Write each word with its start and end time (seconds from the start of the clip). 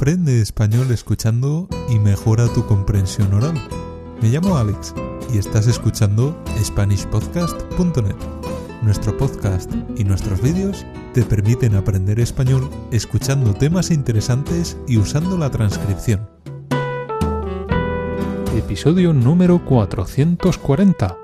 Aprende 0.00 0.40
español 0.40 0.90
escuchando 0.92 1.68
y 1.90 1.98
mejora 1.98 2.48
tu 2.54 2.64
comprensión 2.64 3.34
oral. 3.34 3.52
Me 4.22 4.30
llamo 4.30 4.56
Alex 4.56 4.94
y 5.30 5.36
estás 5.36 5.66
escuchando 5.66 6.42
SpanishPodcast.net. 6.58 8.16
Nuestro 8.80 9.14
podcast 9.18 9.70
y 9.98 10.04
nuestros 10.04 10.40
vídeos 10.40 10.86
te 11.12 11.22
permiten 11.22 11.74
aprender 11.74 12.18
español 12.18 12.70
escuchando 12.90 13.52
temas 13.52 13.90
interesantes 13.90 14.78
y 14.88 14.96
usando 14.96 15.36
la 15.36 15.50
transcripción. 15.50 16.26
Episodio 18.56 19.12
número 19.12 19.62
440. 19.66 21.18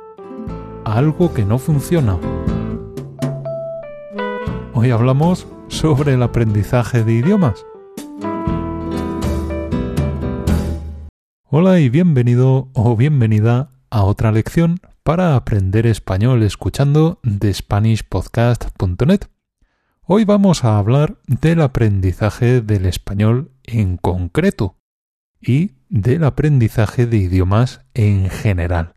Algo 0.85 1.33
que 1.33 1.47
no 1.47 1.59
funciona. 1.59 2.19
Hoy 4.75 4.91
hablamos 4.91 5.47
sobre 5.69 6.13
el 6.13 6.23
aprendizaje 6.23 7.05
de 7.05 7.15
idiomas. 7.15 7.65
Hola 11.49 11.79
y 11.79 11.89
bienvenido 11.91 12.71
o 12.73 12.97
bienvenida 12.97 13.71
a 13.89 14.03
otra 14.03 14.33
lección 14.33 14.81
para 15.05 15.37
aprender 15.37 15.87
español 15.87 16.43
escuchando 16.43 17.21
de 17.23 17.55
SpanishPodcast.net. 17.55 19.21
Hoy 20.03 20.25
vamos 20.25 20.65
a 20.65 20.77
hablar 20.77 21.19
del 21.29 21.63
aprendizaje 21.63 22.63
del 22.63 22.85
español 22.85 23.53
en 23.63 23.97
concreto 23.97 24.77
y 25.41 25.77
del 25.89 26.25
aprendizaje 26.25 27.07
de 27.07 27.19
idiomas 27.19 27.83
en 27.95 28.29
general. 28.29 28.95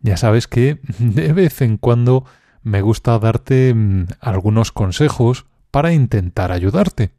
Ya 0.00 0.18
sabes 0.18 0.46
que 0.46 0.80
de 0.98 1.32
vez 1.32 1.62
en 1.62 1.78
cuando 1.78 2.26
me 2.62 2.82
gusta 2.82 3.18
darte 3.18 3.72
mm, 3.72 4.08
algunos 4.20 4.70
consejos 4.70 5.46
para 5.70 5.94
intentar 5.94 6.52
ayudarte. 6.52 7.14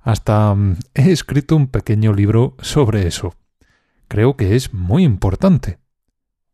Hasta 0.00 0.52
mm, 0.52 0.78
he 0.94 1.12
escrito 1.12 1.54
un 1.54 1.68
pequeño 1.68 2.12
libro 2.12 2.56
sobre 2.58 3.06
eso. 3.06 3.36
Creo 4.08 4.36
que 4.36 4.56
es 4.56 4.72
muy 4.72 5.04
importante. 5.04 5.78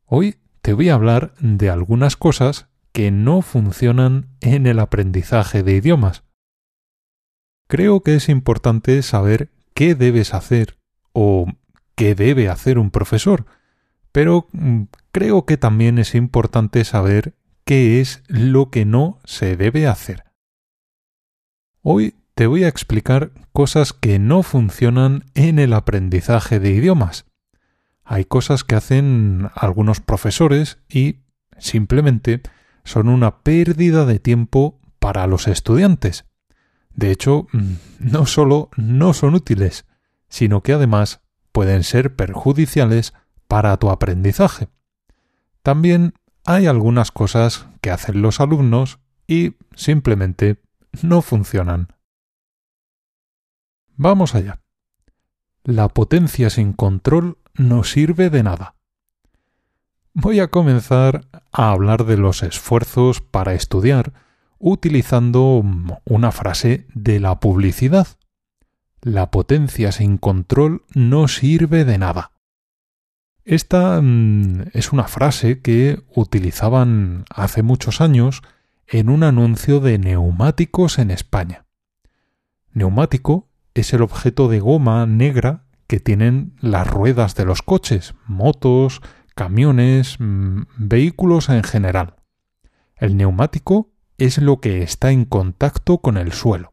Hoy 0.04 0.36
te 0.60 0.72
voy 0.72 0.88
a 0.88 0.94
hablar 0.94 1.34
de 1.38 1.70
algunas 1.70 2.16
cosas 2.16 2.68
que 2.92 3.10
no 3.10 3.42
funcionan 3.42 4.28
en 4.40 4.66
el 4.66 4.80
aprendizaje 4.80 5.62
de 5.62 5.76
idiomas. 5.76 6.24
Creo 7.68 8.02
que 8.02 8.16
es 8.16 8.28
importante 8.28 9.02
saber 9.02 9.50
qué 9.72 9.94
debes 9.94 10.34
hacer 10.34 10.78
o 11.12 11.46
qué 11.94 12.14
debe 12.14 12.48
hacer 12.48 12.78
un 12.78 12.90
profesor, 12.90 13.46
pero 14.12 14.48
mm, 14.52 14.82
creo 15.12 15.46
que 15.46 15.56
también 15.56 15.98
es 15.98 16.14
importante 16.14 16.84
saber 16.84 17.34
qué 17.64 18.00
es 18.00 18.22
lo 18.28 18.70
que 18.70 18.84
no 18.84 19.20
se 19.24 19.56
debe 19.56 19.86
hacer. 19.86 20.24
Hoy 21.82 22.14
te 22.34 22.46
voy 22.46 22.64
a 22.64 22.68
explicar 22.68 23.32
cosas 23.52 23.92
que 23.92 24.18
no 24.18 24.42
funcionan 24.42 25.24
en 25.34 25.58
el 25.58 25.72
aprendizaje 25.72 26.58
de 26.58 26.70
idiomas. 26.70 27.26
Hay 28.04 28.24
cosas 28.24 28.64
que 28.64 28.74
hacen 28.74 29.50
algunos 29.54 30.00
profesores 30.00 30.78
y 30.88 31.20
simplemente 31.58 32.42
son 32.84 33.08
una 33.08 33.38
pérdida 33.38 34.04
de 34.04 34.18
tiempo 34.18 34.78
para 34.98 35.26
los 35.26 35.48
estudiantes. 35.48 36.26
De 36.94 37.10
hecho, 37.10 37.46
mm, 37.52 37.72
no 37.98 38.26
solo 38.26 38.68
no 38.76 39.14
son 39.14 39.34
útiles, 39.34 39.86
sino 40.28 40.62
que 40.62 40.74
además 40.74 41.20
pueden 41.52 41.82
ser 41.82 42.14
perjudiciales 42.14 43.14
para 43.48 43.76
tu 43.78 43.90
aprendizaje. 43.90 44.68
También 45.62 46.14
hay 46.44 46.66
algunas 46.66 47.10
cosas 47.10 47.68
que 47.80 47.90
hacen 47.90 48.20
los 48.20 48.40
alumnos 48.40 48.98
y 49.26 49.54
simplemente 49.74 50.60
no 51.02 51.22
funcionan. 51.22 51.88
Vamos 53.96 54.34
allá. 54.34 54.60
La 55.62 55.88
potencia 55.88 56.50
sin 56.50 56.72
control 56.72 57.38
no 57.54 57.84
sirve 57.84 58.30
de 58.30 58.42
nada. 58.42 58.74
Voy 60.12 60.40
a 60.40 60.48
comenzar 60.48 61.26
a 61.52 61.70
hablar 61.70 62.04
de 62.04 62.16
los 62.16 62.42
esfuerzos 62.42 63.20
para 63.20 63.54
estudiar 63.54 64.12
utilizando 64.58 65.62
una 66.04 66.32
frase 66.32 66.86
de 66.94 67.20
la 67.20 67.40
publicidad. 67.40 68.06
La 69.02 69.30
potencia 69.30 69.92
sin 69.92 70.16
control 70.16 70.84
no 70.94 71.28
sirve 71.28 71.84
de 71.84 71.98
nada. 71.98 72.30
Esta 73.44 74.00
mm, 74.00 74.70
es 74.72 74.92
una 74.92 75.04
frase 75.04 75.60
que 75.60 76.02
utilizaban 76.14 77.24
hace 77.28 77.62
muchos 77.62 78.00
años 78.00 78.42
en 78.86 79.10
un 79.10 79.22
anuncio 79.22 79.80
de 79.80 79.98
neumáticos 79.98 80.98
en 80.98 81.10
España. 81.10 81.66
Neumático 82.72 83.48
es 83.74 83.92
el 83.92 84.02
objeto 84.02 84.48
de 84.48 84.60
goma 84.60 85.04
negra 85.06 85.63
que 85.86 86.00
tienen 86.00 86.56
las 86.60 86.86
ruedas 86.86 87.34
de 87.34 87.44
los 87.44 87.62
coches, 87.62 88.14
motos, 88.26 89.00
camiones, 89.34 90.16
mm, 90.18 90.62
vehículos 90.76 91.48
en 91.48 91.62
general. 91.62 92.16
El 92.96 93.16
neumático 93.16 93.90
es 94.18 94.38
lo 94.38 94.60
que 94.60 94.82
está 94.82 95.10
en 95.10 95.24
contacto 95.24 95.98
con 95.98 96.16
el 96.16 96.32
suelo. 96.32 96.72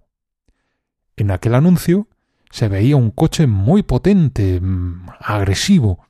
En 1.16 1.32
aquel 1.32 1.56
anuncio 1.56 2.08
se 2.52 2.68
veía 2.68 2.96
un 2.96 3.12
coche 3.12 3.48
muy 3.48 3.84
potente, 3.84 4.60
mm, 4.62 5.08
agresivo. 5.20 6.06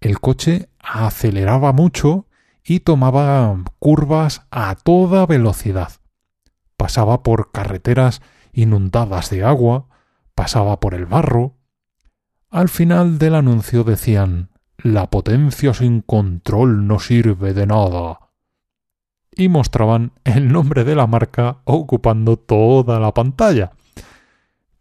El 0.00 0.20
coche 0.20 0.68
aceleraba 0.78 1.72
mucho 1.72 2.26
y 2.64 2.80
tomaba 2.80 3.56
curvas 3.78 4.46
a 4.50 4.74
toda 4.74 5.26
velocidad. 5.26 5.92
Pasaba 6.76 7.22
por 7.22 7.52
carreteras 7.52 8.22
inundadas 8.52 9.30
de 9.30 9.44
agua, 9.44 9.88
pasaba 10.34 10.80
por 10.80 10.94
el 10.94 11.06
barro. 11.06 11.56
Al 12.54 12.68
final 12.68 13.18
del 13.18 13.34
anuncio 13.34 13.82
decían 13.82 14.48
La 14.78 15.10
potencia 15.10 15.74
sin 15.74 16.02
control 16.02 16.86
no 16.86 17.00
sirve 17.00 17.52
de 17.52 17.66
nada. 17.66 18.30
Y 19.34 19.48
mostraban 19.48 20.12
el 20.22 20.52
nombre 20.52 20.84
de 20.84 20.94
la 20.94 21.08
marca 21.08 21.62
ocupando 21.64 22.36
toda 22.36 23.00
la 23.00 23.12
pantalla. 23.12 23.72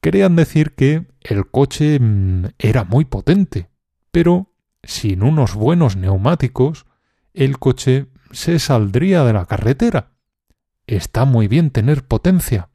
Querían 0.01 0.35
decir 0.35 0.75
que 0.75 1.07
el 1.21 1.49
coche 1.49 1.97
mm, 1.99 2.49
era 2.59 2.83
muy 2.83 3.05
potente, 3.05 3.71
pero 4.11 4.51
sin 4.83 5.23
unos 5.23 5.55
buenos 5.55 5.95
neumáticos 5.95 6.85
el 7.33 7.57
coche 7.57 8.05
se 8.29 8.59
saldría 8.59 9.23
de 9.23 9.33
la 9.33 9.47
carretera. 9.47 10.11
Está 10.85 11.25
muy 11.25 11.47
bien 11.47 11.71
tener 11.71 12.05
potencia, 12.05 12.69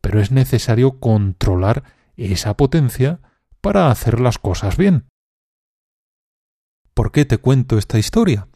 pero 0.00 0.20
es 0.20 0.32
necesario 0.32 0.98
controlar 0.98 1.84
esa 2.16 2.56
potencia 2.56 3.20
para 3.60 3.90
hacer 3.90 4.20
las 4.20 4.38
cosas 4.38 4.76
bien. 4.76 5.08
¿Por 6.94 7.12
qué 7.12 7.24
te 7.24 7.38
cuento 7.38 7.78
esta 7.78 7.98
historia? 7.98 8.48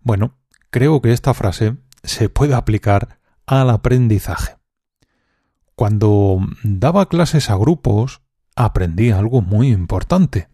Bueno, 0.00 0.38
creo 0.70 1.02
que 1.02 1.12
esta 1.12 1.34
frase 1.34 1.76
se 2.02 2.28
puede 2.28 2.54
aplicar 2.54 3.18
al 3.46 3.70
aprendizaje. 3.70 4.56
Cuando 5.74 6.40
daba 6.62 7.08
clases 7.08 7.50
a 7.50 7.56
grupos, 7.56 8.22
aprendí 8.56 9.10
algo 9.10 9.42
muy 9.42 9.68
importante. 9.68 10.48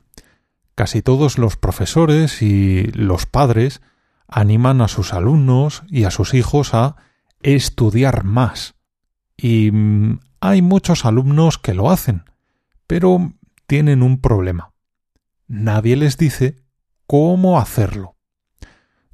Casi 0.75 1.03
todos 1.03 1.39
los 1.39 1.57
profesores 1.57 2.43
y 2.43 2.85
los 2.93 3.27
padres 3.27 3.81
animan 4.27 4.81
a 4.81 4.89
sus 4.89 5.13
alumnos 5.13 5.85
y 5.89 6.05
a 6.05 6.11
sus 6.11 6.35
hijos 6.35 6.75
a 6.75 6.97
estudiar 7.41 8.25
más. 8.25 8.75
Y 9.37 9.71
mm, 9.71 10.21
hay 10.41 10.63
muchos 10.63 11.05
alumnos 11.05 11.59
que 11.59 11.75
lo 11.75 11.91
hacen, 11.91 12.25
pero 12.87 13.33
tienen 13.67 14.03
un 14.03 14.21
problema. 14.21 14.73
Nadie 15.47 15.97
les 15.97 16.17
dice 16.17 16.57
cómo 17.07 17.59
hacerlo. 17.59 18.17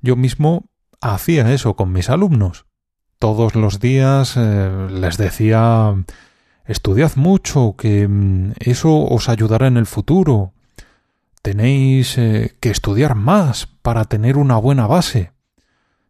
Yo 0.01 0.17
mismo 0.17 0.71
hacía 1.01 1.53
eso 1.53 1.77
con 1.77 1.93
mis 1.93 2.11
alumnos. 2.11 2.67
Todos 3.19 3.55
los 3.55 3.81
días 3.81 4.37
eh, 4.37 4.89
les 4.91 5.19
decía 5.19 5.95
estudiad 6.65 7.17
mucho, 7.17 7.75
que 7.77 8.09
mm, 8.09 8.53
eso 8.61 9.05
os 9.05 9.29
ayudará 9.29 9.67
en 9.67 9.77
el 9.77 9.87
futuro, 9.87 10.55
Tenéis 11.43 12.19
eh, 12.19 12.55
que 12.61 12.71
estudiar 12.71 13.15
más 13.15 13.67
para 13.81 14.05
tener 14.05 14.37
una 14.37 14.57
buena 14.57 14.87
base. 14.87 15.33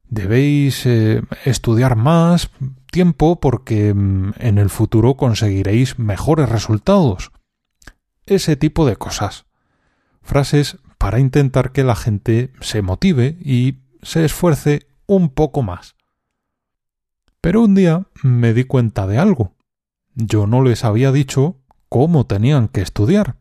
Debéis 0.09 0.85
eh, 0.87 1.23
estudiar 1.45 1.95
más 1.95 2.51
tiempo 2.91 3.39
porque 3.39 3.95
mm, 3.95 4.33
en 4.39 4.59
el 4.59 4.71
futuro 4.71 5.15
conseguiréis 5.15 6.01
mejores 6.01 6.49
resultados. 6.49 7.31
Ese 8.27 8.57
tipo 8.57 8.87
de 8.87 8.97
cosas. 8.97 9.47
Frases 10.23 10.79
para 10.99 11.19
intentar 11.19 11.73
que 11.73 11.85
la 11.85 11.97
gente 11.97 12.53
se 12.61 12.83
motive 12.83 13.39
y 13.41 13.79
se 14.03 14.25
esfuerce 14.25 14.87
un 15.07 15.31
poco 15.31 15.63
más. 15.63 15.97
Pero 17.41 17.63
un 17.63 17.75
día 17.75 18.07
me 18.23 18.53
di 18.53 18.65
cuenta 18.65 19.07
de 19.07 19.19
algo. 19.19 19.55
Yo 20.15 20.47
no 20.47 20.63
les 20.63 20.85
había 20.85 21.11
dicho 21.11 21.57
cómo 21.89 22.27
tenían 22.27 22.69
que 22.69 22.83
estudiar. 22.83 23.39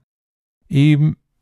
Y 0.68 0.98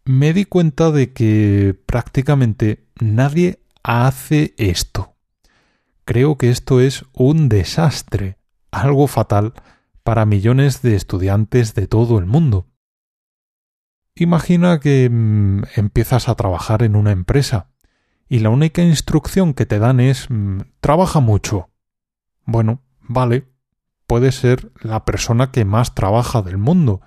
me 0.06 0.34
di 0.34 0.46
cuenta 0.46 0.92
de 0.92 1.14
que 1.14 1.80
prácticamente 1.86 2.88
nadie 3.00 3.60
hace 3.84 4.56
esto. 4.58 5.16
Creo 6.06 6.38
que 6.38 6.50
esto 6.50 6.82
es 6.82 7.06
un 7.14 7.50
desastre, 7.50 8.38
algo 8.72 9.08
fatal 9.08 9.54
para 10.04 10.26
millones 10.26 10.82
de 10.82 10.96
estudiantes 10.96 11.76
de 11.76 11.88
todo 11.88 12.18
el 12.18 12.26
mundo. 12.26 12.68
Imagina 14.20 14.80
que 14.80 15.10
mm, 15.12 15.64
empiezas 15.76 16.28
a 16.28 16.34
trabajar 16.34 16.82
en 16.82 16.96
una 16.96 17.12
empresa 17.12 17.70
y 18.28 18.40
la 18.40 18.50
única 18.50 18.82
instrucción 18.82 19.54
que 19.54 19.68
te 19.68 19.78
dan 19.78 20.00
es 20.00 20.28
mm, 20.30 20.62
trabaja 20.80 21.20
mucho. 21.20 21.70
Bueno, 22.44 22.82
vale, 23.00 23.48
puede 24.08 24.32
ser 24.32 24.72
la 24.82 25.06
persona 25.06 25.52
que 25.52 25.66
más 25.66 25.94
trabaja 25.94 26.42
del 26.42 26.58
mundo, 26.58 27.02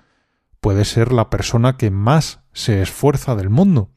puede 0.61 0.85
ser 0.85 1.11
la 1.11 1.29
persona 1.29 1.75
que 1.75 1.91
más 1.91 2.45
se 2.53 2.81
esfuerza 2.81 3.35
del 3.35 3.49
mundo. 3.49 3.91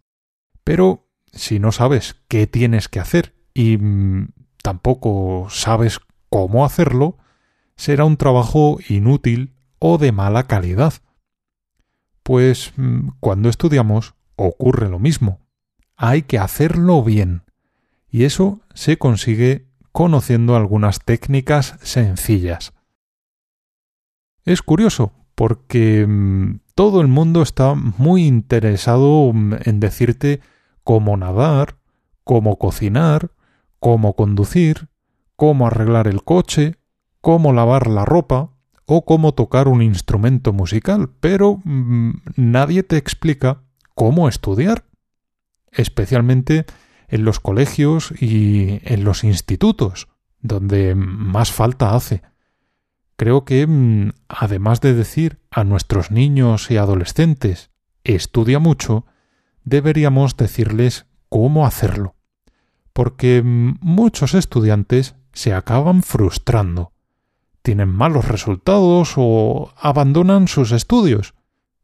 Pero 0.64 1.08
si 1.32 1.60
no 1.60 1.70
sabes 1.70 2.16
qué 2.26 2.48
tienes 2.48 2.88
que 2.88 2.98
hacer 2.98 3.36
y 3.54 3.76
mm, 3.76 4.30
tampoco 4.60 5.46
sabes 5.50 6.00
cómo 6.30 6.64
hacerlo, 6.64 7.18
será 7.76 8.04
un 8.04 8.16
trabajo 8.16 8.78
inútil 8.88 9.54
o 9.78 9.98
de 9.98 10.10
mala 10.10 10.48
calidad. 10.48 10.94
Pues 12.24 12.72
mm, 12.76 13.10
cuando 13.20 13.48
estudiamos 13.48 14.14
ocurre 14.34 14.88
lo 14.88 14.98
mismo. 14.98 15.38
Hay 15.96 16.22
que 16.22 16.38
hacerlo 16.38 17.04
bien. 17.04 17.42
Y 18.10 18.24
eso 18.24 18.60
se 18.74 18.96
consigue 18.96 19.68
conociendo 19.92 20.56
algunas 20.56 20.98
técnicas 21.04 21.76
sencillas. 21.82 22.72
Es 24.44 24.62
curioso, 24.62 25.12
porque 25.34 26.06
mm, 26.06 26.60
todo 26.74 27.00
el 27.00 27.08
mundo 27.08 27.42
está 27.42 27.74
muy 27.74 28.26
interesado 28.26 29.32
mm, 29.32 29.54
en 29.64 29.80
decirte 29.80 30.40
cómo 30.82 31.16
nadar, 31.16 31.76
cómo 32.24 32.58
cocinar, 32.58 33.30
cómo 33.78 34.14
conducir, 34.14 34.88
cómo 35.36 35.66
arreglar 35.66 36.08
el 36.08 36.24
coche, 36.24 36.76
cómo 37.20 37.52
lavar 37.52 37.86
la 37.86 38.04
ropa 38.04 38.53
o 38.86 39.04
cómo 39.04 39.32
tocar 39.32 39.68
un 39.68 39.82
instrumento 39.82 40.52
musical, 40.52 41.10
pero 41.20 41.60
mm, 41.64 42.10
nadie 42.36 42.82
te 42.82 42.96
explica 42.96 43.62
cómo 43.94 44.28
estudiar, 44.28 44.84
especialmente 45.70 46.66
en 47.08 47.24
los 47.24 47.40
colegios 47.40 48.12
y 48.20 48.80
en 48.84 49.04
los 49.04 49.24
institutos, 49.24 50.08
donde 50.40 50.94
más 50.94 51.52
falta 51.52 51.94
hace. 51.94 52.22
Creo 53.16 53.44
que, 53.44 53.66
mm, 53.66 54.10
además 54.28 54.80
de 54.80 54.94
decir 54.94 55.38
a 55.50 55.64
nuestros 55.64 56.10
niños 56.10 56.70
y 56.70 56.76
adolescentes 56.76 57.70
estudia 58.02 58.58
mucho, 58.58 59.06
deberíamos 59.64 60.36
decirles 60.36 61.06
cómo 61.28 61.66
hacerlo. 61.66 62.16
Porque 62.92 63.42
mm, 63.42 63.78
muchos 63.80 64.34
estudiantes 64.34 65.14
se 65.32 65.52
acaban 65.52 66.02
frustrando, 66.02 66.92
tienen 67.64 67.88
malos 67.88 68.28
resultados 68.28 69.14
o 69.16 69.72
abandonan 69.78 70.48
sus 70.48 70.70
estudios, 70.70 71.32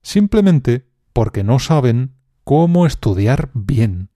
simplemente 0.02 0.86
porque 1.14 1.42
no 1.42 1.58
saben 1.58 2.16
cómo 2.44 2.84
estudiar 2.84 3.48
bien. 3.54 4.10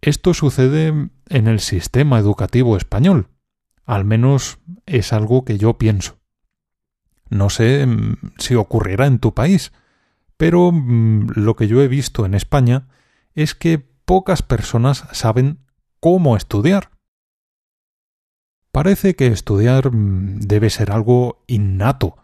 Esto 0.00 0.32
sucede 0.32 1.10
en 1.28 1.46
el 1.46 1.60
sistema 1.60 2.18
educativo 2.18 2.78
español, 2.78 3.28
al 3.84 4.06
menos 4.06 4.58
es 4.86 5.12
algo 5.12 5.44
que 5.44 5.58
yo 5.58 5.76
pienso. 5.76 6.18
No 7.28 7.50
sé 7.50 7.84
mm, 7.86 8.16
si 8.38 8.54
ocurrirá 8.54 9.06
en 9.06 9.18
tu 9.18 9.34
país, 9.34 9.72
pero 10.38 10.72
mm, 10.72 11.32
lo 11.34 11.54
que 11.54 11.68
yo 11.68 11.82
he 11.82 11.88
visto 11.88 12.24
en 12.24 12.32
España 12.32 12.88
es 13.34 13.54
que 13.54 13.78
pocas 13.78 14.40
personas 14.40 15.04
saben 15.12 15.58
cómo 16.00 16.34
estudiar. 16.34 16.92
Parece 18.72 19.16
que 19.16 19.26
estudiar 19.26 19.92
mm, 19.92 20.40
debe 20.40 20.70
ser 20.70 20.92
algo 20.92 21.42
innato. 21.46 22.16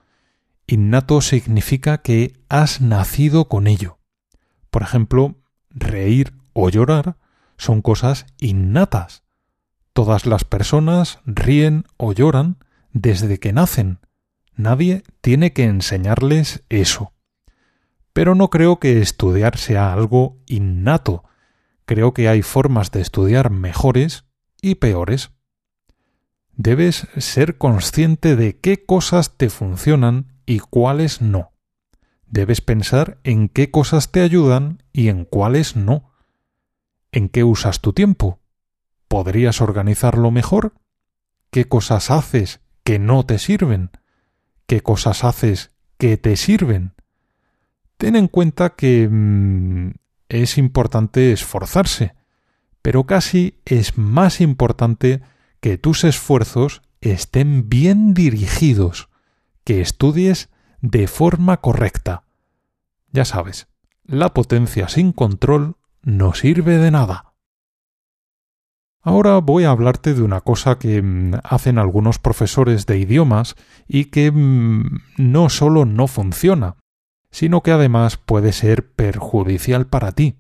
Innato 0.67 1.21
significa 1.21 1.99
que 1.99 2.35
has 2.49 2.81
nacido 2.81 3.49
con 3.49 3.67
ello. 3.67 3.99
Por 4.71 4.83
ejemplo, 4.83 5.37
reír 5.71 6.35
o 6.53 6.69
llorar 6.69 7.17
son 7.57 7.83
cosas 7.83 8.27
innatas. 8.39 9.23
Todas 9.93 10.27
las 10.27 10.45
personas 10.45 11.21
ríen 11.25 11.85
o 11.97 12.13
lloran 12.13 12.59
desde 12.93 13.39
que 13.39 13.53
nacen. 13.53 14.01
Nadie 14.55 15.03
tiene 15.21 15.53
que 15.53 15.65
enseñarles 15.65 16.65
eso. 16.69 17.13
Pero 18.13 18.35
no 18.35 18.51
creo 18.51 18.79
que 18.79 19.01
estudiar 19.01 19.59
sea 19.59 19.93
algo 19.93 20.39
innato. 20.47 21.25
Creo 21.85 22.15
que 22.15 22.29
hay 22.29 22.43
formas 22.43 22.91
de 22.91 23.01
estudiar 23.01 23.51
mejores 23.51 24.25
y 24.63 24.77
peores. 24.77 25.31
Debes 26.57 27.07
ser 27.19 27.59
consciente 27.59 28.35
de 28.35 28.59
qué 28.59 28.85
cosas 28.85 29.37
te 29.37 29.51
funcionan 29.51 30.33
y 30.47 30.61
cuáles 30.61 31.21
no. 31.21 31.53
Debes 32.27 32.63
pensar 32.63 33.19
en 33.25 33.49
qué 33.49 33.71
cosas 33.71 34.11
te 34.11 34.23
ayudan 34.23 34.83
y 34.93 35.09
en 35.09 35.27
cuáles 35.27 35.77
no. 35.77 36.13
¿En 37.13 37.29
qué 37.29 37.45
usas 37.45 37.83
tu 37.83 37.93
tiempo? 37.93 38.41
¿Podrías 39.07 39.61
organizarlo 39.61 40.31
mejor? 40.31 40.73
¿Qué 41.51 41.67
cosas 41.67 42.11
haces 42.11 42.61
que 42.85 42.99
no 42.99 43.27
te 43.27 43.39
sirven? 43.39 43.91
¿Qué 44.67 44.81
cosas 44.81 45.25
haces 45.25 45.73
que 45.99 46.17
te 46.17 46.37
sirven? 46.37 46.95
Ten 47.99 48.17
en 48.17 48.29
cuenta 48.29 48.71
que 48.71 49.09
mm, 49.11 49.93
es 50.31 50.57
importante 50.57 51.33
esforzarse, 51.33 52.15
pero 52.81 53.05
casi 53.05 53.61
es 53.67 53.99
más 53.99 54.41
importante 54.41 55.23
que 55.67 55.79
tus 55.79 56.05
esfuerzos 56.05 56.81
estén 57.01 57.69
bien 57.69 58.15
dirigidos, 58.15 59.09
que 59.65 59.81
estudies 59.81 60.49
de 60.81 61.09
forma 61.09 61.57
correcta. 61.57 62.23
Ya 63.11 63.25
sabes, 63.25 63.67
la 64.05 64.33
potencia 64.33 64.87
sin 64.87 65.11
control 65.11 65.75
no 66.03 66.35
sirve 66.35 66.79
de 66.79 66.93
nada. 66.93 67.35
Ahora 69.03 69.39
voy 69.39 69.65
a 69.65 69.71
hablarte 69.71 70.15
de 70.15 70.23
una 70.23 70.41
cosa 70.41 70.79
que 70.79 71.03
mm, 71.03 71.41
hacen 71.43 71.79
algunos 71.79 72.21
profesores 72.21 72.87
de 72.87 72.99
idiomas 72.99 73.57
y 73.89 74.05
que 74.05 74.31
mm, 74.31 75.01
no 75.17 75.49
solo 75.49 75.85
no 75.85 76.07
funciona, 76.07 76.77
sino 77.33 77.65
que 77.65 77.73
además 77.73 78.19
puede 78.19 78.53
ser 78.53 78.93
perjudicial 78.93 79.89
para 79.89 80.13
ti. 80.13 80.37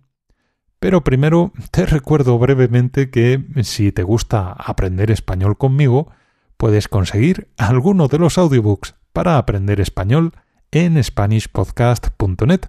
Pero 0.78 1.02
primero 1.02 1.52
te 1.70 1.86
recuerdo 1.86 2.38
brevemente 2.38 3.10
que 3.10 3.42
si 3.62 3.92
te 3.92 4.02
gusta 4.02 4.52
aprender 4.52 5.10
español 5.10 5.56
conmigo, 5.56 6.10
puedes 6.56 6.88
conseguir 6.88 7.48
alguno 7.56 8.08
de 8.08 8.18
los 8.18 8.38
audiobooks 8.38 8.94
para 9.12 9.38
aprender 9.38 9.80
español 9.80 10.32
en 10.70 11.02
SpanishPodcast.net. 11.02 12.60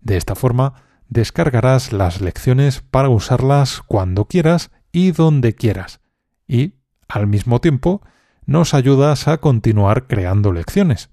De 0.00 0.16
esta 0.16 0.34
forma, 0.34 0.74
descargarás 1.08 1.92
las 1.92 2.20
lecciones 2.20 2.80
para 2.80 3.08
usarlas 3.08 3.82
cuando 3.86 4.24
quieras 4.24 4.72
y 4.90 5.12
donde 5.12 5.54
quieras. 5.54 6.00
Y, 6.48 6.74
al 7.08 7.28
mismo 7.28 7.60
tiempo, 7.60 8.02
nos 8.44 8.74
ayudas 8.74 9.28
a 9.28 9.38
continuar 9.38 10.08
creando 10.08 10.52
lecciones. 10.52 11.10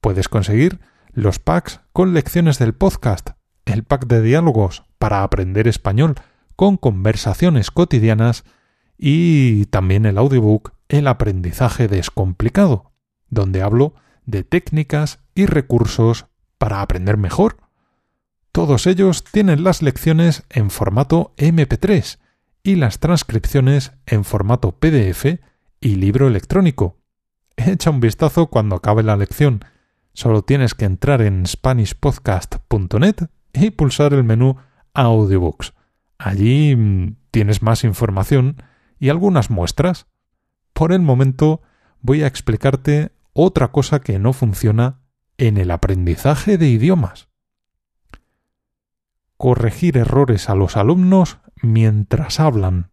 Puedes 0.00 0.28
conseguir 0.28 0.80
los 1.12 1.38
packs 1.38 1.80
con 1.92 2.14
lecciones 2.14 2.58
del 2.58 2.74
podcast, 2.74 3.30
el 3.66 3.84
pack 3.84 4.06
de 4.06 4.22
diálogos 4.22 4.87
para 4.98 5.22
aprender 5.22 5.68
español 5.68 6.14
con 6.56 6.76
conversaciones 6.76 7.70
cotidianas 7.70 8.44
y 8.96 9.66
también 9.66 10.06
el 10.06 10.18
audiobook 10.18 10.72
El 10.88 11.06
aprendizaje 11.06 11.86
descomplicado, 11.86 12.92
donde 13.28 13.62
hablo 13.62 13.94
de 14.26 14.42
técnicas 14.42 15.20
y 15.34 15.46
recursos 15.46 16.26
para 16.58 16.82
aprender 16.82 17.16
mejor. 17.16 17.58
Todos 18.52 18.86
ellos 18.86 19.24
tienen 19.24 19.62
las 19.62 19.82
lecciones 19.82 20.44
en 20.50 20.70
formato 20.70 21.34
MP3 21.36 22.18
y 22.62 22.76
las 22.76 22.98
transcripciones 22.98 23.92
en 24.06 24.24
formato 24.24 24.72
PDF 24.72 25.40
y 25.80 25.94
libro 25.96 26.26
electrónico. 26.26 26.96
Echa 27.56 27.90
un 27.90 28.00
vistazo 28.00 28.48
cuando 28.48 28.76
acabe 28.76 29.02
la 29.02 29.16
lección 29.16 29.64
Solo 30.18 30.42
tienes 30.42 30.74
que 30.74 30.84
entrar 30.84 31.22
en 31.22 31.46
SpanishPodcast.net 31.46 33.28
y 33.52 33.70
pulsar 33.70 34.14
el 34.14 34.24
menú 34.24 34.56
Audiobooks. 34.98 35.74
Allí 36.18 36.74
mm, 36.74 37.16
tienes 37.30 37.62
más 37.62 37.84
información 37.84 38.62
y 38.98 39.08
algunas 39.08 39.50
muestras. 39.50 40.06
Por 40.72 40.92
el 40.92 41.00
momento 41.00 41.62
voy 42.00 42.22
a 42.22 42.26
explicarte 42.26 43.12
otra 43.32 43.68
cosa 43.68 44.00
que 44.00 44.18
no 44.18 44.32
funciona 44.32 45.00
en 45.36 45.56
el 45.56 45.70
aprendizaje 45.70 46.58
de 46.58 46.68
idiomas. 46.68 47.28
Corregir 49.36 49.96
errores 49.96 50.48
a 50.48 50.56
los 50.56 50.76
alumnos 50.76 51.38
mientras 51.62 52.40
hablan. 52.40 52.90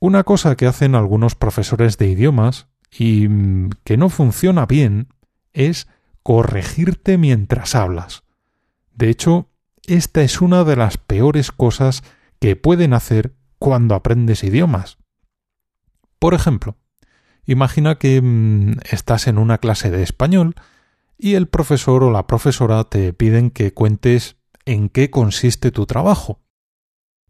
Una 0.00 0.24
cosa 0.24 0.56
que 0.56 0.66
hacen 0.66 0.96
algunos 0.96 1.36
profesores 1.36 1.98
de 1.98 2.08
idiomas 2.08 2.66
y 2.90 3.28
mm, 3.28 3.70
que 3.84 3.96
no 3.96 4.08
funciona 4.08 4.66
bien 4.66 5.08
es 5.52 5.86
corregirte 6.24 7.16
mientras 7.16 7.76
hablas. 7.76 8.24
De 8.92 9.08
hecho, 9.08 9.50
esta 9.86 10.22
es 10.22 10.40
una 10.40 10.64
de 10.64 10.76
las 10.76 10.98
peores 10.98 11.52
cosas 11.52 12.02
que 12.40 12.56
pueden 12.56 12.94
hacer 12.94 13.34
cuando 13.58 13.94
aprendes 13.94 14.44
idiomas. 14.44 14.98
Por 16.18 16.34
ejemplo, 16.34 16.76
imagina 17.46 17.96
que 17.96 18.20
mm, 18.20 18.80
estás 18.90 19.26
en 19.26 19.38
una 19.38 19.58
clase 19.58 19.90
de 19.90 20.02
español 20.02 20.54
y 21.18 21.34
el 21.34 21.48
profesor 21.48 22.02
o 22.04 22.10
la 22.10 22.26
profesora 22.26 22.84
te 22.84 23.12
piden 23.12 23.50
que 23.50 23.72
cuentes 23.72 24.36
en 24.64 24.88
qué 24.88 25.10
consiste 25.10 25.70
tu 25.70 25.86
trabajo. 25.86 26.40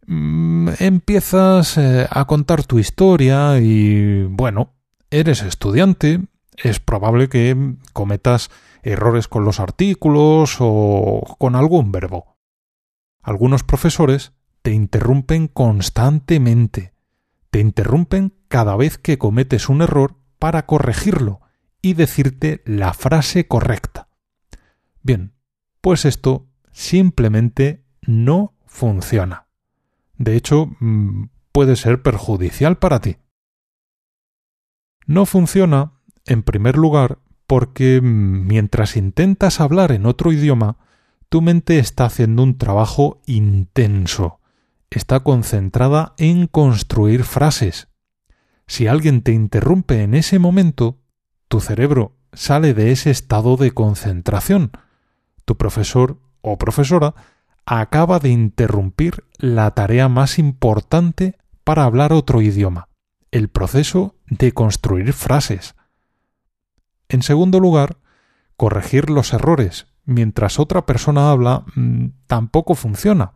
Mm, 0.06 0.70
empiezas 0.78 1.78
eh, 1.78 2.06
a 2.10 2.24
contar 2.26 2.64
tu 2.64 2.78
historia 2.78 3.58
y, 3.58 4.24
bueno, 4.24 4.74
eres 5.10 5.42
estudiante, 5.42 6.20
es 6.56 6.80
probable 6.80 7.28
que 7.28 7.74
cometas 7.92 8.50
errores 8.82 9.28
con 9.28 9.44
los 9.44 9.60
artículos 9.60 10.56
o 10.60 11.36
con 11.38 11.56
algún 11.56 11.90
verbo. 11.90 12.33
Algunos 13.24 13.62
profesores 13.62 14.34
te 14.60 14.72
interrumpen 14.72 15.48
constantemente, 15.48 16.92
te 17.50 17.58
interrumpen 17.58 18.34
cada 18.48 18.76
vez 18.76 18.98
que 18.98 19.16
cometes 19.16 19.70
un 19.70 19.80
error 19.80 20.16
para 20.38 20.66
corregirlo 20.66 21.40
y 21.80 21.94
decirte 21.94 22.62
la 22.66 22.92
frase 22.92 23.48
correcta. 23.48 24.08
Bien, 25.02 25.32
pues 25.80 26.04
esto 26.04 26.48
simplemente 26.70 27.86
no 28.02 28.54
funciona. 28.66 29.46
De 30.18 30.36
hecho, 30.36 30.70
mm, 30.80 31.30
puede 31.50 31.76
ser 31.76 32.02
perjudicial 32.02 32.76
para 32.76 33.00
ti. 33.00 33.16
No 35.06 35.24
funciona, 35.24 35.92
en 36.26 36.42
primer 36.42 36.76
lugar, 36.76 37.20
porque 37.46 38.02
mm, 38.02 38.46
mientras 38.46 38.96
intentas 38.96 39.60
hablar 39.60 39.92
en 39.92 40.04
otro 40.04 40.30
idioma, 40.30 40.76
tu 41.34 41.42
mente 41.42 41.80
está 41.80 42.04
haciendo 42.04 42.44
un 42.44 42.58
trabajo 42.58 43.20
intenso, 43.26 44.38
está 44.88 45.18
concentrada 45.18 46.14
en 46.16 46.46
construir 46.46 47.24
frases. 47.24 47.88
Si 48.68 48.86
alguien 48.86 49.20
te 49.20 49.32
interrumpe 49.32 50.04
en 50.04 50.14
ese 50.14 50.38
momento, 50.38 51.00
tu 51.48 51.60
cerebro 51.60 52.14
sale 52.32 52.72
de 52.72 52.92
ese 52.92 53.10
estado 53.10 53.56
de 53.56 53.72
concentración. 53.72 54.70
Tu 55.44 55.56
profesor 55.56 56.20
o 56.40 56.56
profesora 56.56 57.16
acaba 57.66 58.20
de 58.20 58.28
interrumpir 58.28 59.24
la 59.36 59.72
tarea 59.72 60.08
más 60.08 60.38
importante 60.38 61.36
para 61.64 61.82
hablar 61.82 62.12
otro 62.12 62.42
idioma, 62.42 62.90
el 63.32 63.48
proceso 63.48 64.14
de 64.28 64.52
construir 64.52 65.12
frases. 65.12 65.74
En 67.08 67.22
segundo 67.22 67.58
lugar, 67.58 67.96
corregir 68.56 69.10
los 69.10 69.32
errores 69.32 69.88
mientras 70.04 70.58
otra 70.58 70.86
persona 70.86 71.30
habla 71.30 71.64
mm, 71.74 72.06
tampoco 72.26 72.74
funciona, 72.74 73.32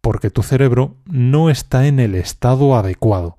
porque 0.00 0.30
tu 0.30 0.42
cerebro 0.42 0.96
no 1.06 1.50
está 1.50 1.86
en 1.86 2.00
el 2.00 2.14
estado 2.14 2.76
adecuado. 2.76 3.38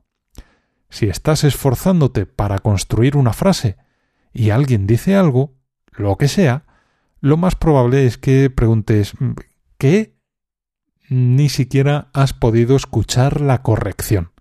Si 0.90 1.08
estás 1.08 1.44
esforzándote 1.44 2.26
para 2.26 2.60
construir 2.60 3.18
una 3.18 3.34
frase 3.34 3.78
y 4.34 4.50
alguien 4.50 4.88
dice 4.88 5.16
algo, 5.16 5.54
lo 5.92 6.18
que 6.18 6.28
sea, 6.28 6.66
lo 7.22 7.38
más 7.38 7.56
probable 7.56 8.06
es 8.06 8.18
que 8.18 8.50
preguntes 8.50 9.14
mm, 9.20 9.32
¿qué? 9.78 10.16
Ni 11.10 11.50
siquiera 11.50 12.10
has 12.14 12.34
podido 12.34 12.76
escuchar 12.76 13.42
la 13.42 13.62
corrección. 13.62 14.32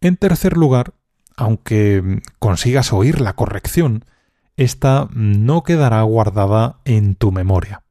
En 0.00 0.16
tercer 0.16 0.56
lugar, 0.56 0.94
aunque 1.36 2.02
mm, 2.02 2.20
consigas 2.38 2.92
oír 2.92 3.20
la 3.20 3.34
corrección, 3.34 4.04
esta 4.58 5.08
no 5.14 5.62
quedará 5.62 6.02
guardada 6.02 6.80
en 6.84 7.14
tu 7.14 7.30
memoria. 7.30 7.84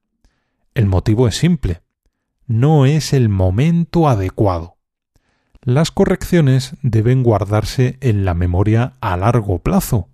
El 0.75 0.85
motivo 0.85 1.29
es 1.29 1.37
simple. 1.37 1.81
No 2.45 2.85
es 2.85 3.13
el 3.13 3.29
momento 3.29 4.09
adecuado. 4.09 4.75
Las 5.61 5.91
correcciones 5.91 6.75
deben 6.81 7.23
guardarse 7.23 7.97
en 8.01 8.25
la 8.25 8.33
memoria 8.33 8.93
a 8.99 9.15
largo 9.15 9.59
plazo. 9.59 10.09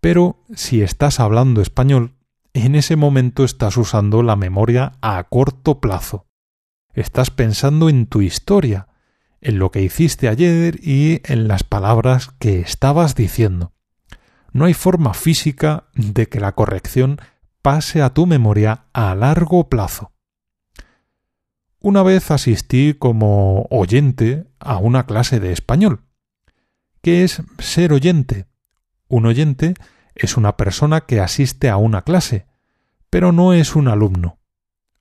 Pero 0.00 0.44
si 0.54 0.82
estás 0.82 1.20
hablando 1.20 1.62
español, 1.62 2.12
en 2.52 2.74
ese 2.74 2.96
momento 2.96 3.42
estás 3.42 3.78
usando 3.78 4.22
la 4.22 4.36
memoria 4.36 4.92
a 5.00 5.24
corto 5.24 5.80
plazo. 5.80 6.26
Estás 6.92 7.30
pensando 7.30 7.88
en 7.88 8.06
tu 8.06 8.20
historia, 8.20 8.88
en 9.40 9.58
lo 9.58 9.70
que 9.70 9.82
hiciste 9.82 10.28
ayer 10.28 10.78
y 10.86 11.22
en 11.24 11.48
las 11.48 11.64
palabras 11.64 12.28
que 12.38 12.60
estabas 12.60 13.14
diciendo 13.14 13.72
no 14.52 14.64
hay 14.64 14.74
forma 14.74 15.14
física 15.14 15.88
de 15.94 16.28
que 16.28 16.40
la 16.40 16.52
corrección 16.52 17.20
pase 17.62 18.02
a 18.02 18.14
tu 18.14 18.26
memoria 18.26 18.86
a 18.92 19.14
largo 19.14 19.68
plazo. 19.68 20.12
Una 21.80 22.02
vez 22.02 22.30
asistí 22.30 22.94
como 22.94 23.66
oyente 23.70 24.46
a 24.58 24.78
una 24.78 25.06
clase 25.06 25.38
de 25.38 25.52
español. 25.52 26.02
¿Qué 27.02 27.24
es 27.24 27.42
ser 27.58 27.92
oyente? 27.92 28.46
Un 29.06 29.26
oyente 29.26 29.74
es 30.14 30.36
una 30.36 30.56
persona 30.56 31.02
que 31.02 31.20
asiste 31.20 31.68
a 31.68 31.76
una 31.76 32.02
clase, 32.02 32.46
pero 33.10 33.32
no 33.32 33.52
es 33.52 33.76
un 33.76 33.88
alumno. 33.88 34.38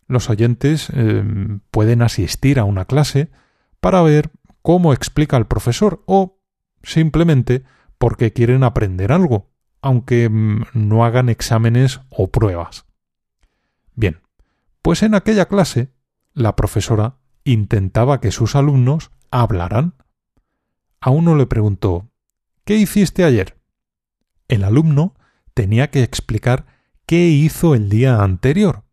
Los 0.08 0.30
oyentes 0.30 0.90
eh, 0.94 1.24
pueden 1.72 2.02
asistir 2.02 2.60
a 2.60 2.64
una 2.64 2.86
clase 2.86 3.30
para 3.80 4.02
ver 4.04 4.30
cómo 4.62 4.94
explica 4.94 5.38
el 5.38 5.46
profesor 5.46 6.04
o 6.06 6.40
simplemente 6.84 7.64
porque 7.98 8.34
quieren 8.34 8.64
aprender 8.64 9.12
algo, 9.12 9.50
aunque 9.82 10.30
mm, 10.30 10.64
no 10.74 11.06
hagan 11.06 11.30
exámenes 11.30 12.02
o 12.10 12.32
pruebas. 12.32 12.86
Bien, 13.96 14.22
pues 14.82 15.04
en 15.04 15.16
aquella 15.16 15.48
clase 15.48 15.90
la 16.34 16.56
profesora 16.56 17.18
intentaba 17.44 18.22
que 18.22 18.32
sus 18.32 18.56
alumnos 18.56 19.12
hablaran. 19.32 19.96
A 21.00 21.10
uno 21.10 21.36
le 21.36 21.46
preguntó 21.46 22.10
¿Qué 22.64 22.76
hiciste 22.76 23.24
ayer? 23.24 23.58
El 24.48 24.64
alumno 24.64 25.16
tenía 25.54 25.90
que 25.90 26.04
explicar 26.04 26.66
qué 27.06 27.28
hizo 27.28 27.76
el 27.76 27.90
día 27.90 28.22
anterior. 28.22 28.84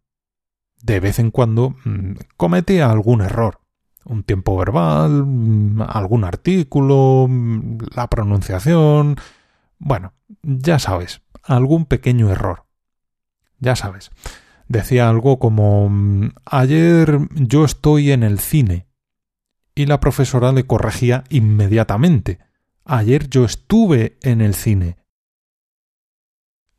De 0.80 1.00
vez 1.00 1.18
en 1.18 1.30
cuando 1.30 1.74
mm, 1.84 2.12
cometía 2.36 2.90
algún 2.90 3.20
error, 3.20 3.60
un 4.04 4.22
tiempo 4.22 4.56
verbal, 4.56 5.24
mm, 5.26 5.82
algún 5.82 6.24
artículo, 6.24 7.26
mm, 7.28 7.78
la 7.94 8.08
pronunciación. 8.08 9.16
Bueno, 9.78 10.14
ya 10.42 10.78
sabes, 10.78 11.22
algún 11.42 11.86
pequeño 11.86 12.30
error. 12.30 12.66
Ya 13.58 13.76
sabes. 13.76 14.10
Decía 14.68 15.08
algo 15.08 15.38
como 15.38 15.88
mm, 15.88 16.30
ayer 16.44 17.20
yo 17.34 17.64
estoy 17.64 18.12
en 18.12 18.22
el 18.22 18.38
cine. 18.38 18.86
Y 19.74 19.86
la 19.86 20.00
profesora 20.00 20.52
le 20.52 20.66
corregía 20.66 21.24
inmediatamente. 21.30 22.38
Ayer 22.84 23.28
yo 23.28 23.44
estuve 23.44 24.18
en 24.22 24.40
el 24.40 24.54
cine. 24.54 24.96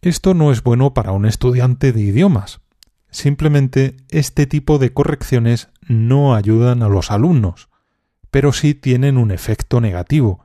Esto 0.01 0.34
no 0.34 0.51
es 0.51 0.63
bueno 0.63 0.94
para 0.94 1.12
un 1.12 1.25
estudiante 1.25 1.91
de 1.91 2.01
idiomas, 2.01 2.62
Simplemente 3.16 3.96
este 4.10 4.46
tipo 4.46 4.78
de 4.78 4.92
correcciones 4.92 5.70
no 5.88 6.36
ayudan 6.36 6.84
a 6.84 6.90
los 6.90 7.12
alumnos, 7.12 7.70
pero 8.30 8.52
sí 8.52 8.74
tienen 8.74 9.18
un 9.18 9.32
efecto 9.32 9.80
negativo. 9.80 10.44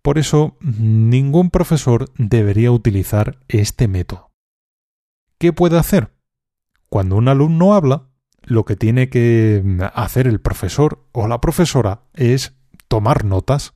Por 0.00 0.16
eso, 0.16 0.56
ningún 0.60 1.50
profesor 1.50 2.10
debería 2.16 2.72
utilizar 2.72 3.40
este 3.48 3.86
método. 3.86 4.30
¿Qué 5.36 5.52
puede 5.52 5.76
hacer? 5.76 6.10
Cuando 6.88 7.16
un 7.16 7.28
alumno 7.28 7.74
habla, 7.74 8.08
lo 8.44 8.64
que 8.64 8.76
tiene 8.76 9.10
que 9.10 9.62
hacer 9.92 10.26
el 10.26 10.40
profesor 10.40 11.06
o 11.12 11.28
la 11.28 11.42
profesora 11.42 12.04
es 12.14 12.54
tomar 12.88 13.26
notas, 13.26 13.74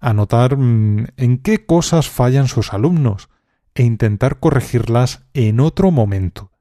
anotar 0.00 0.56
mm, 0.56 1.08
en 1.18 1.42
qué 1.42 1.66
cosas 1.66 2.08
fallan 2.08 2.48
sus 2.48 2.72
alumnos 2.72 3.28
e 3.74 3.82
intentar 3.82 4.38
corregirlas 4.40 5.26
en 5.34 5.60
otro 5.60 5.90
momento 5.90 6.55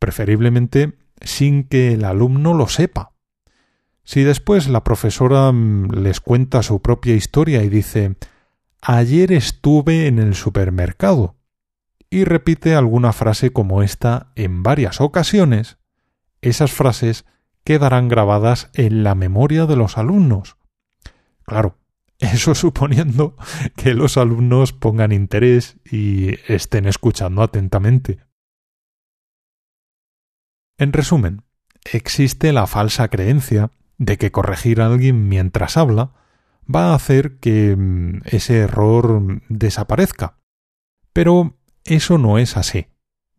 preferiblemente 0.00 0.98
sin 1.20 1.62
que 1.62 1.92
el 1.92 2.04
alumno 2.04 2.54
lo 2.54 2.66
sepa. 2.66 3.12
Si 4.02 4.24
después 4.24 4.66
la 4.68 4.82
profesora 4.82 5.52
mm, 5.52 5.92
les 6.02 6.20
cuenta 6.20 6.64
su 6.64 6.82
propia 6.82 7.14
historia 7.14 7.62
y 7.62 7.68
dice 7.68 8.16
Ayer 8.82 9.30
estuve 9.30 10.06
en 10.06 10.18
el 10.18 10.34
supermercado 10.34 11.36
y 12.08 12.24
repite 12.24 12.74
alguna 12.74 13.12
frase 13.12 13.52
como 13.52 13.82
esta 13.82 14.32
en 14.34 14.62
varias 14.62 15.00
ocasiones, 15.00 15.76
esas 16.40 16.72
frases 16.72 17.26
quedarán 17.62 18.08
grabadas 18.08 18.70
en 18.74 19.04
la 19.04 19.14
memoria 19.14 19.66
de 19.66 19.76
los 19.76 19.98
alumnos. 19.98 20.56
Claro, 21.44 21.76
eso 22.18 22.54
suponiendo 22.54 23.36
que 23.76 23.94
los 23.94 24.16
alumnos 24.16 24.72
pongan 24.72 25.12
interés 25.12 25.76
y 25.84 26.30
estén 26.52 26.86
escuchando 26.86 27.42
atentamente. 27.42 28.29
En 30.80 30.94
resumen, 30.94 31.42
existe 31.84 32.54
la 32.54 32.66
falsa 32.66 33.08
creencia 33.08 33.70
de 33.98 34.16
que 34.16 34.32
corregir 34.32 34.80
a 34.80 34.86
alguien 34.86 35.28
mientras 35.28 35.76
habla 35.76 36.14
va 36.74 36.92
a 36.92 36.94
hacer 36.94 37.36
que 37.36 37.76
mm, 37.76 38.22
ese 38.24 38.60
error 38.60 39.42
desaparezca. 39.50 40.38
Pero 41.12 41.58
eso 41.84 42.16
no 42.16 42.38
es 42.38 42.56
así. 42.56 42.86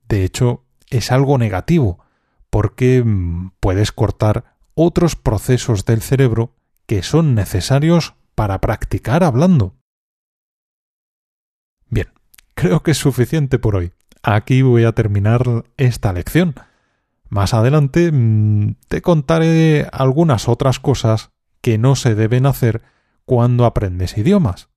De 0.08 0.24
hecho, 0.24 0.66
es 0.92 1.12
algo 1.12 1.40
negativo, 1.40 2.06
porque 2.52 3.02
mm, 3.04 3.54
puedes 3.60 3.92
cortar 3.92 4.54
otros 4.76 5.16
procesos 5.16 5.84
del 5.86 6.04
cerebro 6.04 6.54
que 6.86 7.02
son 7.02 7.34
necesarios 7.34 8.14
para 8.36 8.62
practicar 8.62 9.24
hablando. 9.24 9.74
Bien, 11.90 12.10
creo 12.54 12.84
que 12.84 12.92
es 12.92 13.00
suficiente 13.00 13.58
por 13.58 13.76
hoy. 13.76 13.94
aquí 14.22 14.62
voy 14.62 14.84
a 14.84 14.92
terminar 14.92 15.66
esta 15.78 16.14
lección. 16.14 16.54
Más 17.32 17.54
adelante 17.54 18.12
mm, 18.12 18.76
te 18.90 19.02
contaré 19.02 19.88
algunas 19.94 20.50
otras 20.50 20.80
cosas 20.82 21.32
que 21.62 21.78
no 21.78 21.96
se 21.96 22.14
deben 22.14 22.46
hacer 22.46 22.82
cuando 23.24 23.64
aprendes 23.64 24.18
idiomas. 24.18 24.68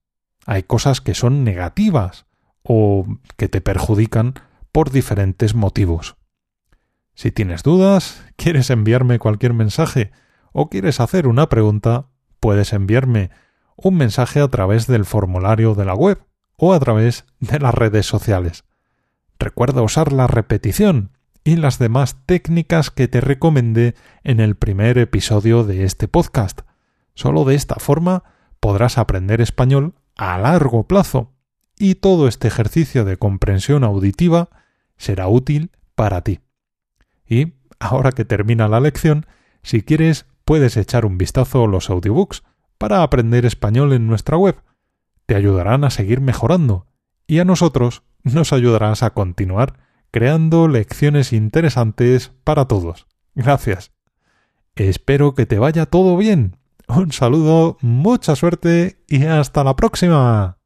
Hay 0.46 0.62
cosas 0.62 1.00
que 1.00 1.14
son 1.14 1.42
negativas 1.42 2.26
o 2.62 3.06
que 3.36 3.48
te 3.48 3.60
perjudican 3.60 4.34
por 4.70 4.92
diferentes 4.92 5.56
motivos. 5.56 6.14
Si 7.14 7.32
tienes 7.32 7.64
dudas, 7.64 8.24
quieres 8.36 8.70
enviarme 8.70 9.18
cualquier 9.18 9.52
mensaje 9.52 10.12
o 10.52 10.70
quieres 10.70 11.00
hacer 11.00 11.26
una 11.26 11.48
pregunta, 11.48 12.06
puedes 12.38 12.72
enviarme 12.72 13.30
un 13.74 13.96
mensaje 13.96 14.38
a 14.38 14.46
través 14.46 14.86
del 14.86 15.04
formulario 15.04 15.74
de 15.74 15.86
la 15.86 15.94
web 15.94 16.22
o 16.56 16.72
a 16.72 16.78
través 16.78 17.24
de 17.40 17.58
las 17.58 17.74
redes 17.74 18.06
sociales. 18.06 18.62
Recuerda 19.40 19.82
usar 19.82 20.12
la 20.12 20.28
repetición 20.28 21.10
y 21.44 21.56
las 21.56 21.78
demás 21.78 22.16
técnicas 22.24 22.90
que 22.90 23.06
te 23.06 23.20
recomendé 23.20 23.94
en 24.22 24.40
el 24.40 24.56
primer 24.56 24.96
episodio 24.96 25.62
de 25.62 25.84
este 25.84 26.08
podcast. 26.08 26.62
Solo 27.14 27.44
de 27.44 27.54
esta 27.54 27.76
forma 27.76 28.24
podrás 28.60 28.96
aprender 28.96 29.42
español 29.42 29.94
a 30.16 30.38
largo 30.38 30.88
plazo 30.88 31.32
y 31.78 31.96
todo 31.96 32.28
este 32.28 32.48
ejercicio 32.48 33.04
de 33.04 33.18
comprensión 33.18 33.84
auditiva 33.84 34.48
será 34.96 35.28
útil 35.28 35.70
para 35.94 36.22
ti. 36.22 36.40
Y, 37.28 37.54
ahora 37.78 38.12
que 38.12 38.24
termina 38.24 38.68
la 38.68 38.80
lección, 38.80 39.26
si 39.62 39.82
quieres 39.82 40.26
puedes 40.46 40.76
echar 40.78 41.04
un 41.04 41.18
vistazo 41.18 41.64
a 41.64 41.68
los 41.68 41.90
audiobooks 41.90 42.42
para 42.78 43.02
aprender 43.02 43.44
español 43.44 43.92
en 43.92 44.06
nuestra 44.06 44.36
web. 44.36 44.56
Te 45.26 45.34
ayudarán 45.34 45.84
a 45.84 45.90
seguir 45.90 46.20
mejorando 46.20 46.86
y 47.26 47.38
a 47.38 47.44
nosotros 47.44 48.02
nos 48.22 48.52
ayudarás 48.52 49.02
a 49.02 49.10
continuar 49.10 49.83
creando 50.14 50.68
lecciones 50.68 51.32
interesantes 51.32 52.30
para 52.44 52.66
todos. 52.66 53.08
Gracias. 53.34 53.90
Espero 54.76 55.34
que 55.34 55.44
te 55.44 55.58
vaya 55.58 55.86
todo 55.86 56.16
bien. 56.16 56.56
Un 56.86 57.10
saludo, 57.10 57.78
mucha 57.80 58.36
suerte 58.36 59.02
y 59.08 59.24
hasta 59.24 59.64
la 59.64 59.74
próxima. 59.74 60.58